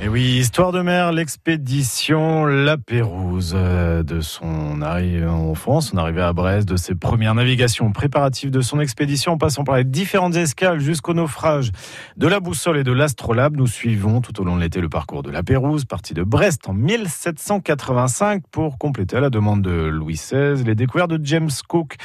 Et 0.00 0.06
oui, 0.06 0.38
histoire 0.38 0.70
de 0.70 0.80
mer, 0.80 1.10
l'expédition 1.10 2.46
La 2.46 2.78
Pérouse 2.78 3.52
euh, 3.56 4.04
de 4.04 4.20
son 4.20 4.80
arrivée 4.80 5.26
en 5.26 5.56
France, 5.56 5.88
son 5.90 5.96
arrivée 5.96 6.22
à 6.22 6.32
Brest, 6.32 6.68
de 6.68 6.76
ses 6.76 6.94
premières 6.94 7.34
navigations 7.34 7.90
préparatives 7.90 8.52
de 8.52 8.60
son 8.60 8.78
expédition, 8.78 9.32
en 9.32 9.38
passant 9.38 9.64
par 9.64 9.76
les 9.76 9.82
différentes 9.82 10.36
escales 10.36 10.78
jusqu'au 10.78 11.14
naufrage 11.14 11.72
de 12.16 12.28
la 12.28 12.38
boussole 12.38 12.78
et 12.78 12.84
de 12.84 12.92
l'astrolabe. 12.92 13.56
Nous 13.56 13.66
suivons 13.66 14.20
tout 14.20 14.40
au 14.40 14.44
long 14.44 14.54
de 14.54 14.60
l'été 14.60 14.80
le 14.80 14.88
parcours 14.88 15.24
de 15.24 15.32
La 15.32 15.42
Pérouse, 15.42 15.84
parti 15.84 16.14
de 16.14 16.22
Brest 16.22 16.68
en 16.68 16.74
1785 16.74 18.44
pour 18.52 18.78
compléter 18.78 19.16
à 19.16 19.20
la 19.20 19.30
demande 19.30 19.62
de 19.62 19.88
Louis 19.88 20.14
XVI 20.14 20.62
les 20.64 20.76
découvertes 20.76 21.10
de 21.10 21.26
James 21.26 21.50
Cook. 21.66 21.96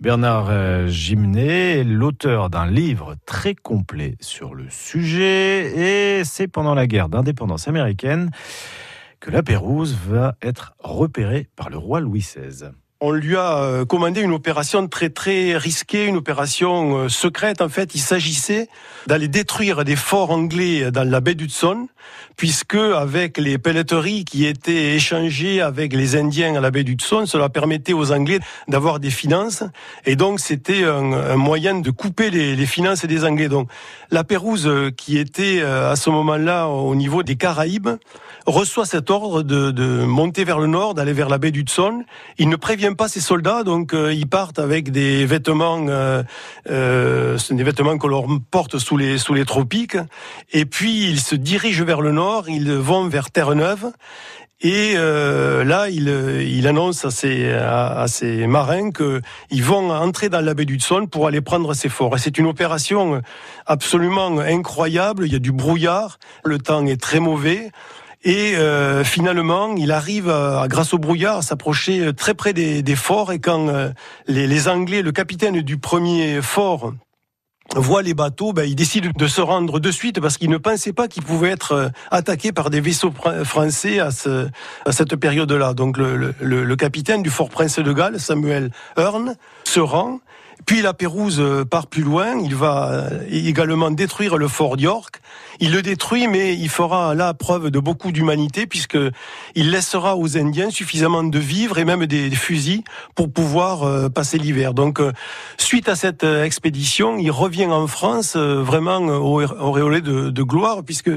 Bernard 0.00 0.46
euh, 0.50 0.86
Gimnet 0.86 1.80
est 1.80 1.84
l'auteur 1.84 2.48
d'un 2.48 2.66
livre 2.66 3.16
très 3.26 3.56
complet 3.56 4.14
sur 4.20 4.54
le 4.54 4.66
sujet 4.70 5.72
et 5.76 5.99
c'est 6.24 6.48
pendant 6.48 6.74
la 6.74 6.86
guerre 6.86 7.08
d'indépendance 7.08 7.68
américaine 7.68 8.30
que 9.20 9.30
la 9.30 9.42
Pérouse 9.42 9.96
va 10.08 10.36
être 10.42 10.74
repérée 10.78 11.48
par 11.56 11.70
le 11.70 11.76
roi 11.76 12.00
Louis 12.00 12.20
XVI 12.20 12.70
on 13.00 13.12
lui 13.12 13.36
a 13.36 13.62
euh, 13.62 13.84
commandé 13.86 14.20
une 14.20 14.32
opération 14.32 14.86
très 14.86 15.08
très 15.08 15.56
risquée, 15.56 16.04
une 16.04 16.16
opération 16.16 16.98
euh, 16.98 17.08
secrète. 17.08 17.62
En 17.62 17.70
fait, 17.70 17.94
il 17.94 18.00
s'agissait 18.00 18.68
d'aller 19.06 19.28
détruire 19.28 19.84
des 19.84 19.96
forts 19.96 20.30
anglais 20.30 20.90
dans 20.90 21.08
la 21.08 21.20
baie 21.20 21.34
d'Hudson, 21.34 21.88
puisque 22.36 22.74
avec 22.74 23.38
les 23.38 23.56
pelleteries 23.56 24.26
qui 24.26 24.44
étaient 24.44 24.94
échangées 24.94 25.62
avec 25.62 25.94
les 25.94 26.16
Indiens 26.16 26.54
à 26.56 26.60
la 26.60 26.70
baie 26.70 26.84
d'Hudson, 26.84 27.24
cela 27.24 27.48
permettait 27.48 27.94
aux 27.94 28.12
Anglais 28.12 28.40
d'avoir 28.68 29.00
des 29.00 29.10
finances, 29.10 29.62
et 30.04 30.16
donc 30.16 30.38
c'était 30.38 30.84
un, 30.84 31.36
moyen 31.36 31.80
de 31.80 31.90
couper 31.90 32.30
les, 32.30 32.54
les, 32.54 32.66
finances 32.66 33.06
des 33.06 33.24
Anglais. 33.24 33.48
Donc 33.48 33.70
la 34.10 34.24
Pérouse, 34.24 34.66
euh, 34.66 34.90
qui 34.90 35.16
était 35.16 35.62
à 35.62 35.96
ce 35.96 36.10
moment-là 36.10 36.68
au 36.68 36.94
niveau 36.94 37.22
des 37.22 37.36
Caraïbes, 37.36 37.88
reçoit 38.46 38.86
cet 38.86 39.10
ordre 39.10 39.42
de, 39.42 39.70
de 39.70 40.04
monter 40.04 40.44
vers 40.44 40.58
le 40.58 40.66
nord, 40.66 40.94
d'aller 40.94 41.12
vers 41.12 41.28
la 41.28 41.38
baie 41.38 41.50
d'Hudson. 41.50 42.04
Il 42.38 42.48
ne 42.48 42.56
prévient 42.56 42.89
pas 42.94 43.08
ses 43.08 43.20
soldats, 43.20 43.62
donc 43.64 43.94
euh, 43.94 44.12
ils 44.12 44.26
partent 44.26 44.58
avec 44.58 44.90
des 44.90 45.26
vêtements, 45.26 45.86
euh, 45.88 46.22
euh, 46.68 47.38
des 47.50 47.62
vêtements 47.62 47.98
que 47.98 48.06
l'on 48.06 48.38
porte 48.38 48.78
sous 48.78 48.96
les 48.96 49.18
sous 49.18 49.34
les 49.34 49.44
tropiques. 49.44 49.96
Et 50.52 50.64
puis 50.64 51.08
ils 51.08 51.20
se 51.20 51.34
dirigent 51.34 51.84
vers 51.84 52.00
le 52.00 52.12
nord, 52.12 52.48
ils 52.48 52.72
vont 52.72 53.08
vers 53.08 53.30
Terre-Neuve. 53.30 53.92
Et 54.62 54.92
euh, 54.96 55.64
là, 55.64 55.88
il, 55.88 56.08
il, 56.08 56.66
annonce 56.66 57.06
à 57.06 57.10
ses, 57.10 57.50
à, 57.50 58.06
ses 58.08 58.46
marins 58.46 58.90
qu'ils 58.90 59.64
vont 59.64 59.90
entrer 59.90 60.28
dans 60.28 60.42
la 60.42 60.52
baie 60.52 60.66
d'Hudson 60.66 61.06
pour 61.10 61.26
aller 61.26 61.40
prendre 61.40 61.72
ces 61.72 61.88
forts. 61.88 62.16
Et 62.16 62.18
c'est 62.18 62.36
une 62.36 62.46
opération 62.46 63.22
absolument 63.64 64.38
incroyable. 64.38 65.24
Il 65.26 65.32
y 65.32 65.36
a 65.36 65.38
du 65.38 65.52
brouillard, 65.52 66.18
le 66.44 66.58
temps 66.58 66.84
est 66.84 67.00
très 67.00 67.20
mauvais. 67.20 67.70
Et 68.22 68.54
euh, 68.56 69.02
finalement, 69.02 69.74
il 69.76 69.92
arrive, 69.92 70.28
à, 70.28 70.66
grâce 70.68 70.92
au 70.92 70.98
brouillard, 70.98 71.38
à 71.38 71.42
s'approcher 71.42 72.00
euh, 72.00 72.12
très 72.12 72.34
près 72.34 72.52
des, 72.52 72.82
des, 72.82 72.96
forts. 72.96 73.32
Et 73.32 73.38
quand 73.38 73.68
euh, 73.68 73.90
les, 74.26 74.46
les, 74.46 74.68
Anglais, 74.68 75.00
le 75.00 75.10
capitaine 75.10 75.62
du 75.62 75.78
premier 75.78 76.42
fort, 76.42 76.92
voit 77.76 78.02
les 78.02 78.12
bateaux, 78.12 78.52
ben, 78.52 78.64
il 78.64 78.74
décide 78.74 79.16
de 79.16 79.26
se 79.26 79.40
rendre 79.40 79.80
de 79.80 79.90
suite 79.90 80.20
parce 80.20 80.36
qu'il 80.36 80.50
ne 80.50 80.58
pensait 80.58 80.92
pas 80.92 81.08
qu'il 81.08 81.22
pouvait 81.22 81.50
être 81.50 81.92
attaqué 82.10 82.52
par 82.52 82.68
des 82.68 82.80
vaisseaux 82.80 83.12
français 83.44 84.00
à, 84.00 84.10
ce, 84.10 84.48
à 84.84 84.92
cette 84.92 85.14
période-là. 85.16 85.72
Donc 85.72 85.96
le, 85.96 86.16
le, 86.16 86.64
le, 86.64 86.76
capitaine 86.76 87.22
du 87.22 87.30
fort 87.30 87.48
Prince 87.48 87.78
de 87.78 87.92
Galles, 87.92 88.18
Samuel 88.18 88.70
Hearn, 88.98 89.36
se 89.64 89.78
rend 89.78 90.18
puis 90.66 90.82
la 90.82 90.94
Pérouse 90.94 91.40
euh, 91.40 91.64
part 91.64 91.86
plus 91.86 92.02
loin, 92.02 92.38
il 92.38 92.54
va 92.54 92.90
euh, 92.90 93.24
également 93.30 93.90
détruire 93.90 94.36
le 94.36 94.48
fort 94.48 94.76
d'York. 94.76 95.20
Il 95.60 95.72
le 95.72 95.82
détruit, 95.82 96.26
mais 96.26 96.54
il 96.54 96.68
fera 96.68 97.14
là 97.14 97.34
preuve 97.34 97.70
de 97.70 97.78
beaucoup 97.78 98.12
d'humanité, 98.12 98.66
puisque 98.66 98.98
il 99.54 99.70
laissera 99.70 100.16
aux 100.16 100.36
Indiens 100.38 100.70
suffisamment 100.70 101.22
de 101.22 101.38
vivres 101.38 101.78
et 101.78 101.84
même 101.84 102.06
des 102.06 102.30
fusils 102.30 102.82
pour 103.14 103.32
pouvoir 103.32 103.82
euh, 103.82 104.08
passer 104.08 104.38
l'hiver. 104.38 104.74
Donc, 104.74 105.00
suite 105.58 105.88
à 105.88 105.96
cette 105.96 106.24
expédition, 106.24 107.18
il 107.18 107.30
revient 107.30 107.66
en 107.66 107.86
France 107.86 108.36
vraiment 108.36 108.98
auréolé 108.98 110.00
de, 110.00 110.30
de 110.30 110.42
gloire, 110.42 110.82
puisque 110.84 111.10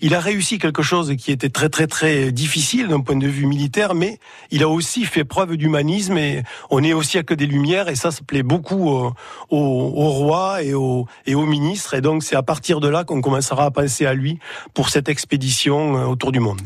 il 0.00 0.14
a 0.14 0.20
réussi 0.20 0.58
quelque 0.58 0.82
chose 0.82 1.14
qui 1.16 1.30
était 1.30 1.48
très 1.48 1.68
très 1.68 1.86
très 1.86 2.32
difficile 2.32 2.88
d'un 2.88 3.00
point 3.00 3.16
de 3.16 3.26
vue 3.26 3.46
militaire, 3.46 3.94
mais 3.94 4.18
il 4.50 4.62
a 4.62 4.68
aussi 4.68 5.04
fait 5.04 5.24
preuve 5.24 5.56
d'humanisme 5.56 6.16
et 6.16 6.42
on 6.70 6.82
est 6.82 6.92
aussi 6.92 7.18
à 7.18 7.22
que 7.22 7.34
des 7.34 7.46
lumières 7.46 7.88
et 7.88 7.96
ça 7.96 8.10
se 8.10 8.22
plaît 8.22 8.42
beaucoup 8.42 8.89
au, 8.90 10.10
roi 10.10 10.62
et 10.62 10.74
au, 10.74 11.06
et 11.26 11.34
au 11.34 11.46
ministre. 11.46 11.94
Et 11.94 12.00
donc 12.00 12.22
c'est 12.22 12.36
à 12.36 12.42
partir 12.42 12.80
de 12.80 12.88
là 12.88 13.04
qu'on 13.04 13.20
commencera 13.20 13.64
à 13.64 13.70
penser 13.70 14.06
à 14.06 14.14
lui 14.14 14.38
pour 14.74 14.88
cette 14.88 15.08
expédition 15.08 15.96
euh, 15.96 16.04
autour 16.04 16.32
du 16.32 16.40
monde. 16.40 16.60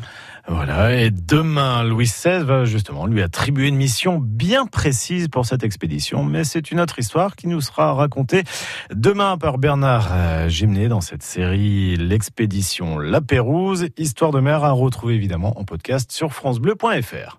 Voilà, 0.46 0.94
et 1.00 1.10
demain, 1.10 1.84
Louis 1.84 2.04
XVI 2.04 2.44
va 2.44 2.66
justement 2.66 3.06
lui 3.06 3.22
attribuer 3.22 3.68
une 3.68 3.76
mission 3.76 4.18
bien 4.20 4.66
précise 4.66 5.28
pour 5.28 5.46
cette 5.46 5.64
expédition, 5.64 6.22
mais 6.22 6.44
c'est 6.44 6.70
une 6.70 6.80
autre 6.80 6.98
histoire 6.98 7.34
qui 7.34 7.48
nous 7.48 7.62
sera 7.62 7.94
racontée 7.94 8.44
demain 8.94 9.38
par 9.38 9.56
Bernard 9.56 10.08
euh, 10.12 10.48
Gimnet 10.50 10.88
dans 10.88 11.00
cette 11.00 11.22
série 11.22 11.96
L'expédition 11.96 12.98
La 12.98 13.22
Pérouse, 13.22 13.86
histoire 13.96 14.32
de 14.32 14.40
mer 14.40 14.64
à 14.64 14.72
retrouver 14.72 15.14
évidemment 15.14 15.58
en 15.58 15.64
podcast 15.64 16.12
sur 16.12 16.34
francebleu.fr. 16.34 17.38